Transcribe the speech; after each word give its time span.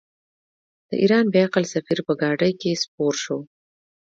د 0.89 0.91
ایران 1.01 1.25
بې 1.33 1.41
عقل 1.47 1.63
سفیر 1.73 1.99
په 2.07 2.13
ګاډۍ 2.21 2.51
کې 2.61 2.79
سپور 2.83 3.13
شو. 3.23 3.39